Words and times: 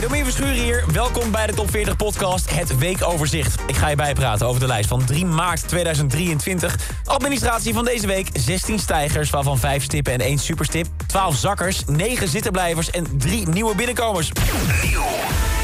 Domien 0.00 0.24
Verschuren 0.24 0.54
hier. 0.54 0.84
Welkom 0.92 1.30
bij 1.30 1.46
de 1.46 1.54
Top 1.54 1.70
40 1.70 1.96
podcast, 1.96 2.54
het 2.54 2.78
weekoverzicht. 2.78 3.60
Ik 3.66 3.76
ga 3.76 3.88
je 3.88 3.96
bijpraten 3.96 4.46
over 4.46 4.60
de 4.60 4.66
lijst 4.66 4.88
van 4.88 5.04
3 5.04 5.26
maart 5.26 5.68
2023. 5.68 6.76
Administratie 7.04 7.74
van 7.74 7.84
deze 7.84 8.06
week, 8.06 8.28
16 8.32 8.78
stijgers, 8.78 9.30
waarvan 9.30 9.58
5 9.58 9.82
stippen 9.82 10.12
en 10.12 10.20
1 10.20 10.38
superstip. 10.38 10.86
12 11.06 11.36
zakkers, 11.36 11.84
9 11.86 12.28
zittenblijvers 12.28 12.90
en 12.90 13.06
3 13.18 13.48
nieuwe 13.48 13.74
binnenkomers. 13.74 14.28
In 14.28 15.59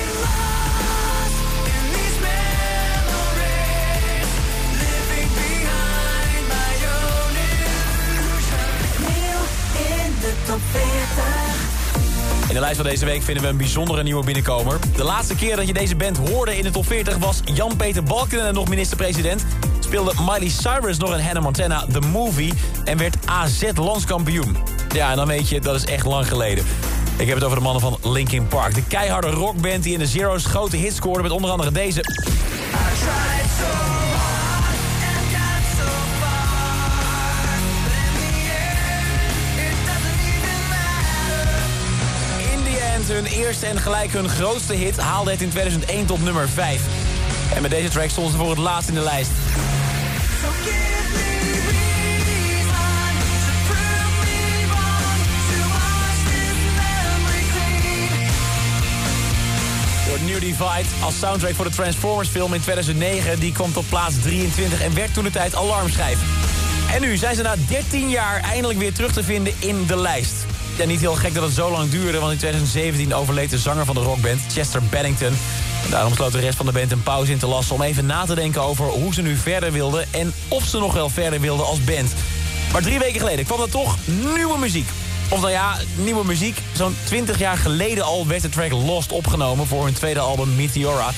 de 12.57 12.63
lijst 12.63 12.81
van 12.81 12.91
deze 12.91 13.05
week 13.05 13.23
vinden 13.23 13.43
we 13.43 13.49
een 13.49 13.57
bijzondere 13.57 14.03
nieuwe 14.03 14.25
binnenkomer. 14.25 14.79
De 14.97 15.05
laatste 15.05 15.35
keer 15.35 15.57
dat 15.57 15.67
je 15.67 15.73
deze 15.73 15.97
band 15.97 16.19
hoorde 16.29 16.57
in 16.57 16.63
de 16.63 16.71
top 16.71 16.87
40 16.87 17.17
was 17.17 17.41
Jan-Peter 17.45 18.03
Balkenende 18.03 18.53
nog 18.53 18.69
minister-president. 18.69 19.45
Speelde 19.81 20.13
Miley 20.21 20.49
Cyrus 20.49 20.99
nog 20.99 21.15
in 21.15 21.25
Hannah 21.25 21.43
Montana 21.43 21.85
The 21.93 22.01
Movie 22.01 22.53
en 22.85 22.99
werd 22.99 23.17
AZ 23.25 23.63
landskampioen. 23.75 24.57
Ja, 24.95 25.11
en 25.11 25.17
dan 25.17 25.27
weet 25.27 25.49
je, 25.49 25.61
dat 25.61 25.75
is 25.75 25.85
echt 25.85 26.07
lang 26.07 26.29
geleden. 26.29 26.65
Ik 27.19 27.27
heb 27.27 27.35
het 27.35 27.45
over 27.45 27.57
de 27.57 27.63
mannen 27.63 27.83
van 27.83 28.13
Linkin 28.13 28.49
Park. 28.49 28.75
De 28.75 28.85
keiharde 28.85 29.31
rockband 29.31 29.83
die 29.83 29.93
in 29.93 29.99
de 29.99 30.07
Zero's 30.07 30.45
grote 30.45 30.77
hits 30.77 30.97
scoorde 30.97 31.23
met 31.23 31.33
onder 31.33 31.51
andere 31.51 31.73
deze. 31.73 32.05
Hun 43.09 43.27
eerste 43.27 43.67
en 43.67 43.79
gelijk 43.79 44.13
hun 44.13 44.29
grootste 44.29 44.73
hit 44.73 44.97
haalde 44.97 45.31
het 45.31 45.43
in 45.43 45.49
2001 45.49 46.07
tot 46.07 46.25
nummer 46.25 46.49
5. 46.49 46.83
En 47.55 47.63
met 47.63 47.71
deze 47.71 47.89
track 47.89 48.11
stonden 48.11 48.33
ze 48.33 48.39
voor 48.39 48.51
het 48.51 48.59
laatst 48.59 48.89
in 48.89 48.95
de 48.95 49.01
lijst. 49.01 49.31
New 60.25 60.41
Divide 60.41 60.89
als 61.03 61.19
soundtrack 61.19 61.55
voor 61.55 61.65
de 61.65 61.71
Transformers 61.71 62.29
film 62.29 62.55
in 62.55 62.61
2009. 62.61 63.41
Die 63.41 63.53
kwam 63.53 63.73
tot 63.73 63.89
plaats 63.89 64.15
23 64.23 64.83
en 64.83 64.95
werd 64.95 65.15
toen 65.15 65.25
de 65.25 65.31
tijd 65.31 65.55
alarmschijf. 65.55 66.19
En 66.93 67.01
nu 67.01 67.17
zijn 67.17 67.35
ze 67.35 67.43
na 67.43 67.55
13 67.69 68.09
jaar 68.09 68.41
eindelijk 68.41 68.79
weer 68.79 68.93
terug 68.93 69.13
te 69.13 69.25
vinden 69.25 69.53
in 69.59 69.87
de 69.87 69.97
lijst. 69.97 70.46
Ja, 70.77 70.85
niet 70.85 71.01
heel 71.01 71.15
gek 71.15 71.35
dat 71.35 71.43
het 71.43 71.53
zo 71.53 71.71
lang 71.71 71.91
duurde, 71.91 72.19
want 72.19 72.33
in 72.33 72.39
2017 72.39 73.15
overleed 73.15 73.51
de 73.51 73.59
zanger 73.59 73.85
van 73.85 73.95
de 73.95 74.01
rockband, 74.01 74.41
Chester 74.53 74.83
Bennington. 74.91 75.33
En 75.85 75.91
daarom 75.91 76.15
sloot 76.15 76.33
de 76.33 76.39
rest 76.39 76.57
van 76.57 76.67
de 76.67 76.73
band 76.73 76.93
een 76.93 77.03
pauze 77.03 77.33
in 77.33 77.39
te 77.39 77.47
lassen 77.47 77.75
om 77.75 77.83
even 77.83 78.07
na 78.07 78.25
te 78.25 78.35
denken 78.35 78.63
over 78.63 78.85
hoe 78.85 79.15
ze 79.15 79.23
nu 79.23 79.37
verder 79.37 79.73
wilden 79.73 80.07
en 80.11 80.33
of 80.49 80.65
ze 80.65 80.79
nog 80.79 80.93
wel 80.93 81.09
verder 81.09 81.41
wilden 81.41 81.67
als 81.67 81.85
band. 81.85 82.13
Maar 82.73 82.83
drie 82.83 82.99
weken 82.99 83.21
geleden 83.21 83.45
kwam 83.45 83.61
er 83.61 83.71
toch 83.71 83.97
nieuwe 84.05 84.59
muziek. 84.59 84.89
Of 85.29 85.41
nou 85.41 85.53
ja, 85.53 85.77
nieuwe 85.95 86.25
muziek. 86.25 86.59
Zo'n 86.73 86.97
20 87.05 87.39
jaar 87.39 87.57
geleden 87.57 88.05
al 88.05 88.27
werd 88.27 88.43
de 88.43 88.49
track 88.49 88.73
Lost 88.73 89.13
opgenomen 89.13 89.67
voor 89.67 89.85
hun 89.85 89.95
tweede 89.95 90.21
album 90.21 90.55
Meteora. 90.55 91.13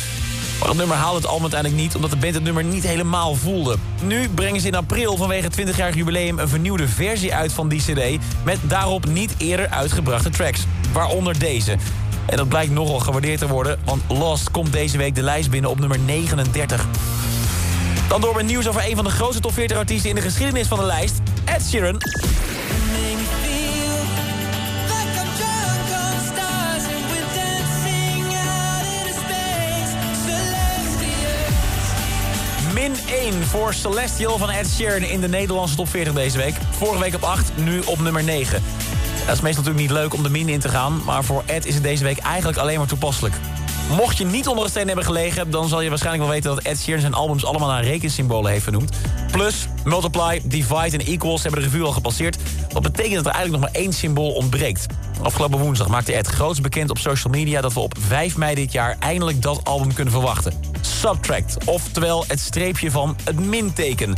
Maar 0.58 0.68
het 0.68 0.76
nummer 0.76 0.96
haalde 0.96 1.16
het 1.16 1.26
album 1.26 1.42
uiteindelijk 1.42 1.82
niet... 1.82 1.94
omdat 1.94 2.10
de 2.10 2.16
band 2.16 2.34
het 2.34 2.42
nummer 2.42 2.64
niet 2.64 2.82
helemaal 2.82 3.34
voelde. 3.34 3.76
Nu 4.02 4.28
brengen 4.28 4.60
ze 4.60 4.66
in 4.66 4.74
april 4.74 5.16
vanwege 5.16 5.44
het 5.44 5.60
20-jarig 5.60 5.94
jubileum... 5.94 6.38
een 6.38 6.48
vernieuwde 6.48 6.88
versie 6.88 7.34
uit 7.34 7.52
van 7.52 7.68
die 7.68 7.80
cd... 7.80 8.24
met 8.44 8.58
daarop 8.62 9.06
niet 9.06 9.34
eerder 9.38 9.68
uitgebrachte 9.68 10.30
tracks. 10.30 10.60
Waaronder 10.92 11.38
deze. 11.38 11.76
En 12.26 12.36
dat 12.36 12.48
blijkt 12.48 12.72
nogal 12.72 12.98
gewaardeerd 12.98 13.38
te 13.38 13.48
worden... 13.48 13.78
want 13.84 14.02
Lost 14.08 14.50
komt 14.50 14.72
deze 14.72 14.98
week 14.98 15.14
de 15.14 15.22
lijst 15.22 15.50
binnen 15.50 15.70
op 15.70 15.78
nummer 15.78 15.98
39. 15.98 16.86
Dan 18.08 18.20
door 18.20 18.34
met 18.34 18.46
nieuws 18.46 18.68
over 18.68 18.84
een 18.88 18.96
van 18.96 19.04
de 19.04 19.10
grootste 19.10 19.40
top 19.40 19.52
40 19.52 19.76
artiesten... 19.76 20.08
in 20.08 20.16
de 20.16 20.22
geschiedenis 20.22 20.66
van 20.66 20.78
de 20.78 20.84
lijst, 20.84 21.20
Ed 21.44 21.66
Sheeran. 21.68 22.00
1 33.32 33.44
voor 33.44 33.74
Celestial 33.74 34.38
van 34.38 34.50
Ed 34.50 34.68
Sheeran 34.68 35.02
in 35.02 35.20
de 35.20 35.28
Nederlandse 35.28 35.76
top 35.76 35.88
40 35.88 36.12
deze 36.12 36.36
week. 36.38 36.54
Vorige 36.70 37.00
week 37.00 37.14
op 37.14 37.22
8, 37.22 37.52
nu 37.56 37.80
op 37.80 38.00
nummer 38.00 38.24
9. 38.24 38.62
Dat 39.26 39.36
is 39.36 39.40
meestal 39.40 39.62
natuurlijk 39.64 39.76
niet 39.76 39.90
leuk 39.90 40.14
om 40.14 40.22
de 40.22 40.30
min 40.30 40.48
in 40.48 40.60
te 40.60 40.68
gaan... 40.68 41.02
maar 41.04 41.24
voor 41.24 41.42
Ed 41.46 41.66
is 41.66 41.74
het 41.74 41.82
deze 41.82 42.04
week 42.04 42.18
eigenlijk 42.18 42.58
alleen 42.58 42.78
maar 42.78 42.86
toepasselijk. 42.86 43.34
Mocht 43.96 44.18
je 44.18 44.24
niet 44.24 44.48
onder 44.48 44.64
een 44.64 44.70
steen 44.70 44.86
hebben 44.86 45.04
gelegen... 45.04 45.50
dan 45.50 45.68
zal 45.68 45.80
je 45.80 45.88
waarschijnlijk 45.88 46.24
wel 46.24 46.34
weten 46.34 46.54
dat 46.54 46.64
Ed 46.64 46.78
Sheeran 46.78 47.00
zijn 47.00 47.14
albums 47.14 47.44
allemaal 47.44 47.68
naar 47.68 47.84
rekensymbolen 47.84 48.50
heeft 48.50 48.62
vernoemd. 48.62 48.96
Plus, 49.32 49.66
Multiply, 49.84 50.40
Divide 50.44 50.98
en 50.98 51.06
Equals 51.06 51.42
hebben 51.42 51.60
de 51.60 51.66
revue 51.66 51.84
al 51.84 51.92
gepasseerd. 51.92 52.36
Wat 52.72 52.82
betekent 52.82 53.14
dat 53.14 53.26
er 53.26 53.32
eigenlijk 53.32 53.62
nog 53.62 53.72
maar 53.72 53.82
één 53.82 53.92
symbool 53.92 54.32
ontbreekt. 54.32 54.86
Afgelopen 55.22 55.58
woensdag 55.58 55.88
maakte 55.88 56.12
Ed 56.12 56.26
groots 56.26 56.60
bekend 56.60 56.90
op 56.90 56.98
social 56.98 57.32
media... 57.32 57.60
dat 57.60 57.72
we 57.72 57.80
op 57.80 57.94
5 58.00 58.36
mei 58.36 58.54
dit 58.54 58.72
jaar 58.72 58.96
eindelijk 58.98 59.42
dat 59.42 59.64
album 59.64 59.94
kunnen 59.94 60.12
verwachten. 60.12 60.52
Subtract, 60.80 61.56
oftewel 61.64 62.24
het 62.26 62.40
streepje 62.40 62.90
van 62.90 63.16
het 63.24 63.40
minteken. 63.40 64.14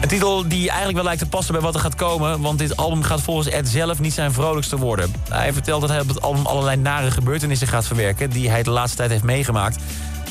Een 0.00 0.08
titel 0.08 0.48
die 0.48 0.66
eigenlijk 0.66 0.94
wel 0.94 1.04
lijkt 1.04 1.20
te 1.20 1.28
passen 1.28 1.52
bij 1.52 1.62
wat 1.62 1.74
er 1.74 1.80
gaat 1.80 1.94
komen... 1.94 2.40
want 2.40 2.58
dit 2.58 2.76
album 2.76 3.02
gaat 3.02 3.20
volgens 3.20 3.48
Ed 3.48 3.68
zelf 3.68 4.00
niet 4.00 4.12
zijn 4.12 4.32
vrolijkste 4.32 4.78
worden. 4.78 5.12
Hij 5.28 5.52
vertelt 5.52 5.80
dat 5.80 5.90
hij 5.90 6.00
op 6.00 6.08
het 6.08 6.22
album 6.22 6.46
allerlei 6.46 6.76
nare 6.76 7.10
gebeurtenissen 7.10 7.68
gaat 7.68 7.86
verwerken... 7.86 8.30
die 8.30 8.50
hij 8.50 8.62
de 8.62 8.70
laatste 8.70 8.96
tijd 8.96 9.10
heeft 9.10 9.22
meegemaakt. 9.22 9.82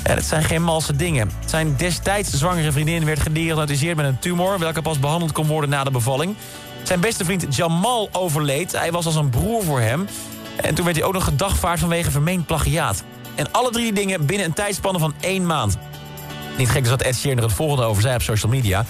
En 0.03 0.15
het 0.15 0.25
zijn 0.25 0.43
geen 0.43 0.63
malse 0.63 0.95
dingen. 0.95 1.31
Zijn 1.45 1.75
destijds 1.75 2.31
zwangere 2.33 2.71
vriendin 2.71 3.05
werd 3.05 3.19
gediagnosticeerd 3.19 3.95
met 3.95 4.05
een 4.05 4.19
tumor... 4.19 4.59
welke 4.59 4.81
pas 4.81 4.99
behandeld 4.99 5.31
kon 5.31 5.47
worden 5.47 5.69
na 5.69 5.83
de 5.83 5.91
bevalling. 5.91 6.35
Zijn 6.83 6.99
beste 6.99 7.25
vriend 7.25 7.55
Jamal 7.55 8.09
overleed. 8.11 8.71
Hij 8.71 8.91
was 8.91 9.05
als 9.05 9.15
een 9.15 9.29
broer 9.29 9.63
voor 9.63 9.79
hem. 9.79 10.07
En 10.55 10.75
toen 10.75 10.85
werd 10.85 10.97
hij 10.97 11.05
ook 11.05 11.13
nog 11.13 11.23
gedagvaard 11.23 11.79
vanwege 11.79 12.11
vermeend 12.11 12.45
plagiaat. 12.45 13.03
En 13.35 13.51
alle 13.51 13.71
drie 13.71 13.93
dingen 13.93 14.25
binnen 14.25 14.45
een 14.45 14.53
tijdspanne 14.53 14.99
van 14.99 15.13
één 15.19 15.45
maand. 15.45 15.77
Niet 16.57 16.69
gek 16.69 16.83
is 16.83 16.89
dat 16.89 17.01
Ed 17.01 17.15
Sheeran 17.15 17.37
er 17.37 17.43
het 17.43 17.53
volgende 17.53 17.83
over 17.83 18.01
zei 18.01 18.15
op 18.15 18.21
social 18.21 18.51
media... 18.51 18.85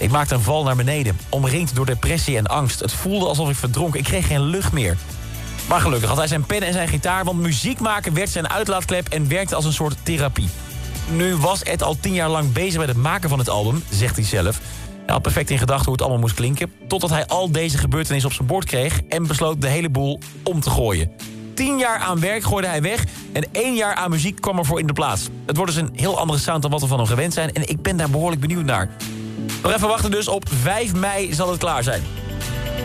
Ik 0.00 0.10
maakte 0.10 0.34
een 0.34 0.40
val 0.40 0.64
naar 0.64 0.76
beneden, 0.76 1.18
omringd 1.28 1.74
door 1.74 1.86
depressie 1.86 2.36
en 2.36 2.46
angst. 2.46 2.80
Het 2.80 2.92
voelde 2.92 3.26
alsof 3.26 3.50
ik 3.50 3.56
verdronk, 3.56 3.94
ik 3.94 4.04
kreeg 4.04 4.26
geen 4.26 4.42
lucht 4.42 4.72
meer. 4.72 4.96
Maar 5.68 5.80
gelukkig 5.80 6.08
had 6.08 6.18
hij 6.18 6.26
zijn 6.26 6.46
pen 6.46 6.62
en 6.62 6.72
zijn 6.72 6.88
gitaar... 6.88 7.24
want 7.24 7.38
muziek 7.38 7.80
maken 7.80 8.14
werd 8.14 8.28
zijn 8.28 8.48
uitlaatklep 8.48 9.08
en 9.08 9.28
werkte 9.28 9.54
als 9.54 9.64
een 9.64 9.72
soort 9.72 9.96
therapie. 10.02 10.48
Nu 11.12 11.36
was 11.36 11.62
Ed 11.62 11.82
al 11.82 11.96
tien 12.00 12.12
jaar 12.12 12.28
lang 12.28 12.52
bezig 12.52 12.78
met 12.78 12.88
het 12.88 12.96
maken 12.96 13.28
van 13.28 13.38
het 13.38 13.48
album, 13.48 13.84
zegt 13.90 14.16
hij 14.16 14.24
zelf. 14.24 14.60
Hij 15.04 15.14
had 15.14 15.22
perfect 15.22 15.50
in 15.50 15.58
gedachten 15.58 15.84
hoe 15.84 15.92
het 15.92 16.02
allemaal 16.02 16.20
moest 16.20 16.34
klinken... 16.34 16.72
totdat 16.88 17.10
hij 17.10 17.26
al 17.26 17.50
deze 17.50 17.78
gebeurtenissen 17.78 18.30
op 18.30 18.36
zijn 18.36 18.48
bord 18.48 18.64
kreeg... 18.64 19.00
en 19.08 19.26
besloot 19.26 19.60
de 19.60 19.68
hele 19.68 19.90
boel 19.90 20.18
om 20.44 20.60
te 20.60 20.70
gooien. 20.70 21.10
Tien 21.54 21.78
jaar 21.78 21.98
aan 21.98 22.20
werk 22.20 22.42
gooide 22.42 22.68
hij 22.68 22.82
weg 22.82 23.04
en 23.32 23.44
één 23.52 23.74
jaar 23.74 23.94
aan 23.94 24.10
muziek 24.10 24.40
kwam 24.40 24.58
ervoor 24.58 24.80
in 24.80 24.86
de 24.86 24.92
plaats. 24.92 25.28
Het 25.46 25.56
wordt 25.56 25.72
dus 25.74 25.82
een 25.82 25.92
heel 25.94 26.18
andere 26.18 26.38
sound 26.38 26.62
dan 26.62 26.70
wat 26.70 26.80
we 26.80 26.86
van 26.86 26.98
hem 26.98 27.06
gewend 27.06 27.32
zijn... 27.32 27.52
en 27.52 27.68
ik 27.68 27.82
ben 27.82 27.96
daar 27.96 28.10
behoorlijk 28.10 28.40
benieuwd 28.40 28.64
naar. 28.64 28.90
Nog 29.62 29.72
even 29.72 29.88
wachten 29.88 30.10
dus, 30.10 30.28
op 30.28 30.48
5 30.62 30.94
mei 30.94 31.34
zal 31.34 31.50
het 31.50 31.58
klaar 31.58 31.82
zijn. 31.82 32.02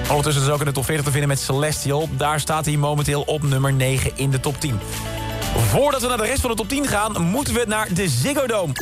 Ondertussen 0.10 0.42
is 0.42 0.48
het 0.48 0.56
ook 0.56 0.60
in 0.60 0.66
de 0.66 0.72
top 0.72 0.86
40 0.86 1.06
te 1.06 1.12
vinden 1.12 1.30
met 1.30 1.40
Celestial. 1.40 2.10
Daar 2.18 2.40
staat 2.40 2.66
hij 2.66 2.78
momenteel 2.78 3.22
op 3.22 3.44
nummer 3.44 3.74
9 3.74 4.12
in 4.16 4.30
de 4.30 4.40
top 4.40 4.60
10. 4.60 4.80
Voordat 5.70 6.02
we 6.02 6.08
naar 6.08 6.18
de 6.18 6.26
rest 6.26 6.42
van 6.42 6.50
de 6.50 6.56
top 6.56 6.70
10 6.70 6.88
gaan, 6.88 7.22
moeten 7.22 7.54
we 7.54 7.64
naar 7.68 7.94
de 7.94 8.10
Ziggo 8.10 8.48
Dome. 8.48 8.74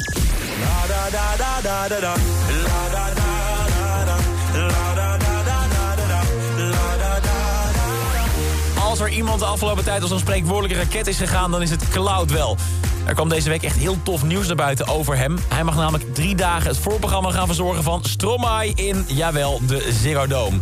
Als 8.90 9.00
er 9.00 9.10
iemand 9.10 9.40
de 9.40 9.46
afgelopen 9.46 9.84
tijd 9.84 10.02
als 10.02 10.12
een 10.12 10.20
spreekwoordelijke 10.20 10.84
raket 10.84 11.08
is 11.08 11.18
gegaan, 11.18 11.52
dan 11.52 11.62
is 11.62 11.70
het 11.70 11.90
Cloud 11.90 12.32
wel. 12.32 12.58
Er 13.06 13.14
kwam 13.14 13.30
deze 13.30 13.50
week 13.50 13.64
echt 13.64 13.78
heel 13.78 13.98
tof 14.04 14.24
nieuws 14.24 14.48
naar 14.48 14.56
buiten 14.56 14.88
over 14.88 15.18
hem. 15.18 15.38
Hij 15.48 15.64
mag 15.64 15.76
namelijk 15.76 16.16
drie 16.16 16.36
dagen 16.36 16.68
het 16.68 16.78
voorprogramma 16.78 17.32
gaan 17.32 17.46
verzorgen 17.46 17.84
van 17.84 18.04
Stromae 18.04 18.72
in, 18.76 19.06
jawel, 19.08 19.60
de 19.68 19.92
Ziggo 20.02 20.28
Dome. 20.28 20.58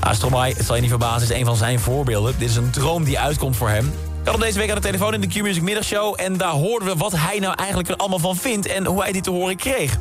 Ah, 0.00 0.14
Stromae, 0.14 0.54
het 0.56 0.66
zal 0.66 0.74
je 0.74 0.80
niet 0.80 0.90
verbazen, 0.90 1.22
is 1.22 1.38
een 1.38 1.44
van 1.44 1.56
zijn 1.56 1.80
voorbeelden. 1.80 2.34
Dit 2.38 2.50
is 2.50 2.56
een 2.56 2.70
droom 2.70 3.04
die 3.04 3.18
uitkomt 3.18 3.56
voor 3.56 3.68
hem. 3.68 3.86
Ik 4.20 4.26
had 4.26 4.34
hem 4.34 4.44
deze 4.44 4.58
week 4.58 4.68
aan 4.68 4.74
de 4.74 4.82
telefoon 4.82 5.14
in 5.14 5.20
de 5.20 5.26
Q-Music 5.26 5.62
middagshow... 5.62 6.14
en 6.16 6.36
daar 6.36 6.52
hoorden 6.52 6.88
we 6.88 6.96
wat 6.96 7.12
hij 7.16 7.38
nou 7.38 7.54
eigenlijk 7.54 7.88
er 7.88 7.96
allemaal 7.96 8.18
van 8.18 8.36
vindt... 8.36 8.66
en 8.66 8.86
hoe 8.86 9.02
hij 9.02 9.12
die 9.12 9.22
te 9.22 9.30
horen 9.30 9.56
kreeg. 9.56 9.98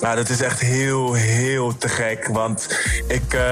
Nou, 0.00 0.16
dat 0.16 0.28
is 0.28 0.40
echt 0.40 0.60
heel, 0.60 1.12
heel 1.14 1.76
te 1.76 1.88
gek. 1.88 2.28
Want 2.28 2.78
ik, 3.08 3.34
uh, 3.34 3.42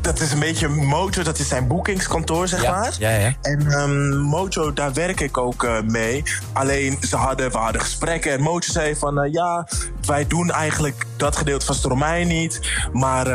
dat 0.00 0.20
is 0.20 0.32
een 0.32 0.38
beetje 0.38 0.68
Mojo, 0.68 1.22
dat 1.22 1.38
is 1.38 1.48
zijn 1.48 1.66
boekingskantoor, 1.66 2.48
zeg 2.48 2.62
ja. 2.62 2.70
maar. 2.70 2.94
Ja, 2.98 3.10
ja. 3.10 3.34
En 3.42 3.80
um, 3.80 4.16
Mojo, 4.16 4.72
daar 4.72 4.92
werk 4.92 5.20
ik 5.20 5.38
ook 5.38 5.62
uh, 5.62 5.80
mee. 5.80 6.22
Alleen, 6.52 6.98
ze 7.00 7.16
hadden, 7.16 7.50
we 7.50 7.58
hadden 7.58 7.80
gesprekken 7.80 8.32
en 8.32 8.40
Mojo 8.40 8.60
zei 8.60 8.96
van... 8.96 9.24
Uh, 9.24 9.32
ja, 9.32 9.68
wij 10.06 10.26
doen 10.26 10.50
eigenlijk 10.50 11.04
dat 11.16 11.36
gedeelte 11.36 11.66
van 11.66 11.74
Stromae 11.74 12.24
niet. 12.24 12.60
Maar 12.92 13.26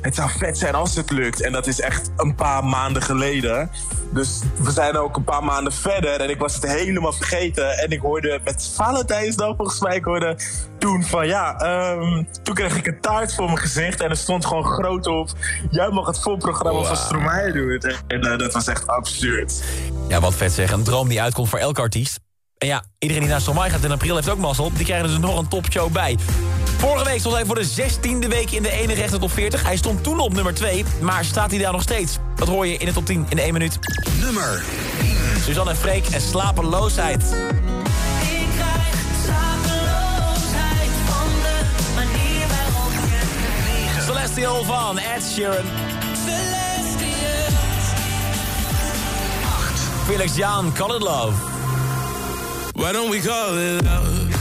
het 0.00 0.14
zou 0.14 0.30
vet 0.38 0.58
zijn 0.58 0.74
als 0.74 0.94
het 0.96 1.10
lukt. 1.10 1.42
En 1.42 1.52
dat 1.52 1.66
is 1.66 1.80
echt 1.80 2.10
een 2.16 2.34
paar 2.34 2.64
maanden 2.64 3.02
geleden. 3.02 3.70
Dus 4.12 4.40
we 4.56 4.70
zijn 4.70 4.96
ook 4.96 5.16
een 5.16 5.24
paar 5.24 5.44
maanden 5.44 5.72
verder. 5.72 6.20
En 6.20 6.30
ik 6.30 6.38
was 6.38 6.54
het 6.54 6.66
helemaal 6.66 7.12
vergeten. 7.12 7.78
En 7.78 7.90
ik 7.90 8.00
hoorde 8.00 8.40
met 8.44 8.72
Valentijnsdag, 8.74 9.56
volgens 9.56 9.80
mij, 9.80 9.96
ik 9.96 10.04
hoorde 10.04 10.38
toen 10.78 11.04
van 11.04 11.26
ja... 11.26 11.62
Um, 11.92 12.28
toen 12.42 12.54
kreeg 12.54 12.76
ik 12.76 12.86
een 12.86 13.00
taart 13.00 13.34
voor 13.34 13.44
mijn 13.44 13.58
gezicht 13.58 14.00
en 14.00 14.10
er 14.10 14.16
stond 14.16 14.46
gewoon 14.46 14.64
groot 14.64 15.06
op... 15.06 15.30
jij 15.70 15.90
mag 15.90 16.06
het 16.06 16.22
volprogramma 16.22 16.78
wow. 16.78 16.86
van 16.86 16.96
Stromae 16.96 17.52
doen. 17.52 17.92
En 18.06 18.26
uh, 18.26 18.38
dat 18.38 18.52
was 18.52 18.66
echt 18.66 18.86
absurd. 18.86 19.62
Ja, 20.08 20.20
wat 20.20 20.34
vet 20.34 20.52
zeg. 20.52 20.72
Een 20.72 20.82
droom 20.82 21.08
die 21.08 21.22
uitkomt 21.22 21.48
voor 21.48 21.58
elke 21.58 21.80
artiest. 21.80 22.20
En 22.62 22.68
ja, 22.68 22.84
iedereen 22.98 23.22
die 23.22 23.30
naar 23.30 23.40
Stromae 23.40 23.70
gaat 23.70 23.84
in 23.84 23.90
april 23.90 24.14
heeft 24.14 24.30
ook 24.30 24.38
mazzel. 24.38 24.72
Die 24.72 24.84
krijgen 24.84 25.08
dus 25.08 25.18
nog 25.18 25.38
een 25.38 25.48
topshow 25.48 25.92
bij. 25.92 26.18
Vorige 26.78 27.04
week 27.04 27.18
stond 27.18 27.34
hij 27.34 27.44
voor 27.44 27.54
de 27.54 27.64
zestiende 27.64 28.28
week 28.28 28.50
in 28.50 28.62
de 28.62 28.70
ene 28.70 28.94
rechter 28.94 29.20
top 29.20 29.32
40. 29.32 29.62
Hij 29.62 29.76
stond 29.76 30.02
toen 30.02 30.18
op 30.18 30.32
nummer 30.32 30.54
2, 30.54 30.84
maar 31.00 31.24
staat 31.24 31.50
hij 31.50 31.60
daar 31.60 31.72
nog 31.72 31.82
steeds? 31.82 32.18
Dat 32.36 32.48
hoor 32.48 32.66
je 32.66 32.76
in 32.76 32.86
de 32.86 32.92
top 32.92 33.06
10 33.06 33.26
in 33.28 33.38
1 33.38 33.52
minuut. 33.52 33.78
Nummer 34.20 34.64
10. 35.00 35.16
Suzanne 35.42 35.70
en 35.70 35.76
Freek 35.76 36.06
en 36.06 36.20
slapeloosheid. 36.20 37.24
Celestial 44.06 44.64
van 44.64 44.98
Ed 44.98 45.24
Sheeran. 45.32 45.64
Felix 50.04 50.36
Jan, 50.36 50.72
Call 50.72 50.94
It 50.94 51.02
Love. 51.02 51.51
Why 52.82 52.90
don't 52.90 53.10
we 53.10 53.20
call 53.20 53.56
it 53.58 53.84
love? 53.84 54.08
Sing 54.08 54.32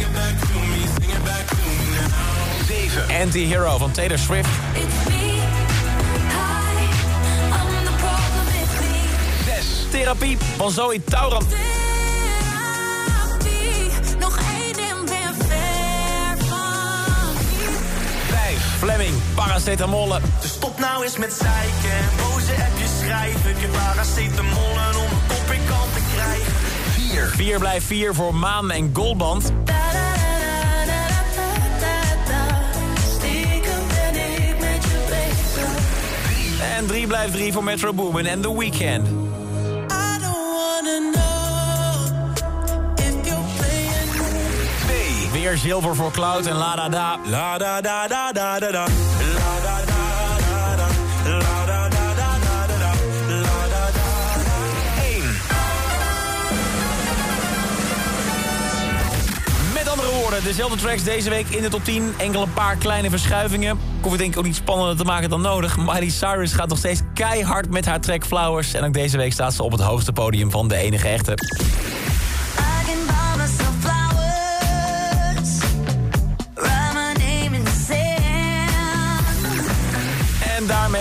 it 0.00 0.12
back 0.14 0.40
to 0.40 0.54
me, 0.54 0.86
sing 0.86 1.10
it 1.10 1.22
back 1.22 1.46
to 1.46 1.56
me 1.56 1.90
now. 1.90 2.08
7. 2.64 3.10
Anti-Hero 3.10 3.76
van 3.78 3.92
Taylor 3.92 4.18
Swift. 4.18 4.48
Zes. 9.44 9.86
Therapie 9.90 10.38
van 10.56 10.70
Zoe 10.70 11.04
Tauran. 11.04 11.44
Fleming, 18.82 19.14
paracetamol. 19.34 20.08
Dus 20.40 20.50
stop 20.50 20.78
nou 20.78 21.04
eens 21.04 21.16
met 21.16 21.32
zeiken. 21.32 21.98
Boze 22.16 22.52
appjes 22.52 22.90
schrijven. 23.00 23.50
Ik 23.50 23.56
heb 23.58 23.72
paracetamol 23.72 24.70
om 24.70 25.10
een 25.10 25.26
kop 25.26 25.54
in 25.54 25.60
kant 25.68 25.92
te 25.94 26.00
krijgen. 26.14 26.52
4. 27.10 27.28
4 27.28 27.58
blijft 27.58 27.86
4 27.86 28.14
voor 28.14 28.34
Maan 28.34 28.70
en 28.70 28.90
Goldband. 28.92 29.52
En 36.76 36.86
3 36.86 37.06
blijft 37.06 37.32
3 37.32 37.52
voor 37.52 37.64
Metro 37.64 37.92
Boomin 37.92 38.26
en 38.26 38.40
The 38.40 38.58
Weeknd. 38.58 39.21
Weer 45.42 45.58
zilver 45.58 45.96
voor 45.96 46.10
Cloud 46.10 46.46
en 46.46 46.54
La 46.54 46.76
Da 46.76 46.88
Da. 46.88 47.18
La 47.24 47.58
da 47.58 47.80
da 47.80 48.06
da 48.06 48.32
da 48.32 48.58
da 48.58 48.70
da. 48.70 48.70
La 48.70 48.86
da 49.62 49.80
da 49.86 50.02
da 50.38 50.76
da. 50.76 50.86
La 51.38 51.64
da 51.66 51.88
da 51.88 52.14
da 52.14 52.38
da 52.38 52.66
da 52.66 52.78
da. 52.78 52.92
La 53.28 53.66
da 53.68 53.90
da 53.90 54.12
da. 54.44 54.52
1. 55.02 55.22
Met 59.74 59.88
andere 59.88 60.10
woorden, 60.20 60.44
dezelfde 60.44 60.76
tracks 60.76 61.02
deze 61.02 61.30
week 61.30 61.48
in 61.48 61.62
de 61.62 61.68
top 61.68 61.84
10. 61.84 62.14
Enkel 62.16 62.42
een 62.42 62.52
paar 62.52 62.76
kleine 62.76 63.10
verschuivingen. 63.10 63.72
Ik 63.72 64.02
hoef 64.02 64.10
het 64.10 64.20
denk 64.20 64.32
ik 64.32 64.38
ook 64.38 64.44
niet 64.44 64.56
spannender 64.56 64.96
te 64.96 65.04
maken 65.04 65.30
dan 65.30 65.40
nodig. 65.40 65.76
Miley 65.76 66.10
Cyrus 66.10 66.52
gaat 66.52 66.68
nog 66.68 66.78
steeds 66.78 67.00
keihard 67.14 67.70
met 67.70 67.86
haar 67.86 68.00
track 68.00 68.24
Flowers. 68.24 68.74
En 68.74 68.84
ook 68.84 68.92
deze 68.92 69.16
week 69.16 69.32
staat 69.32 69.54
ze 69.54 69.62
op 69.62 69.72
het 69.72 69.80
hoogste 69.80 70.12
podium 70.12 70.50
van 70.50 70.68
de 70.68 70.76
enige 70.76 71.08
echte. 71.08 71.34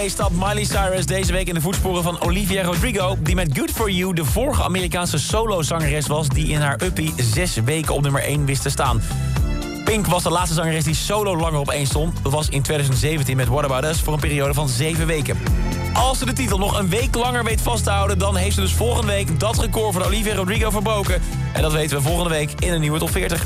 Daarmee 0.02 0.20
stapt 0.20 0.36
Miley 0.36 0.64
Cyrus 0.64 1.06
deze 1.06 1.32
week 1.32 1.48
in 1.48 1.54
de 1.54 1.62
voetsporen 1.62 2.04
van 2.04 2.22
Olivia 2.22 2.64
Rodrigo... 2.64 3.18
die 3.20 3.36
met 3.36 3.58
Good 3.58 3.72
For 3.72 3.92
You 3.92 4.14
de 4.14 4.26
vorige 4.26 4.64
Amerikaanse 4.64 5.20
solozangeres 5.20 6.08
was... 6.08 6.28
die 6.28 6.48
in 6.48 6.62
haar 6.62 6.82
uppie 6.84 7.14
zes 7.34 7.56
weken 7.56 7.94
op 7.94 8.02
nummer 8.02 8.22
1 8.22 8.46
wist 8.46 8.62
te 8.62 8.70
staan. 8.70 9.02
Pink 9.86 10.08
was 10.08 10.24
de 10.24 10.30
laatste 10.30 10.56
zangeres 10.56 10.84
die 10.84 10.96
solo 10.96 11.38
langer 11.38 11.60
op 11.60 11.70
1 11.70 11.86
stond. 11.86 12.24
Dat 12.24 12.32
was 12.32 12.50
in 12.50 12.62
2017 12.62 13.38
met 13.38 13.48
What 13.48 13.64
About 13.64 13.84
Us 13.84 14.00
voor 14.00 14.14
een 14.14 14.20
periode 14.20 14.54
van 14.54 14.70
7 14.70 15.08
weken. 15.08 15.38
Als 15.94 16.18
ze 16.18 16.26
de 16.26 16.34
titel 16.34 16.58
nog 16.58 16.80
een 16.80 16.90
week 16.90 17.16
langer 17.16 17.44
weet 17.44 17.62
vast 17.62 17.84
te 17.84 17.90
houden... 17.90 18.20
dan 18.20 18.36
heeft 18.36 18.56
ze 18.56 18.62
dus 18.62 18.74
volgende 18.74 19.12
week 19.12 19.40
dat 19.40 19.58
record 19.60 19.94
van 19.94 20.04
Olivia 20.04 20.36
Rodrigo 20.36 20.70
verbroken. 20.70 21.22
En 21.54 21.62
dat 21.62 21.72
weten 21.72 21.98
we 21.98 22.04
volgende 22.04 22.30
week 22.30 22.52
in 22.60 22.74
een 22.74 22.82
nieuwe 22.82 23.00
top 23.00 23.12
40. 23.12 23.46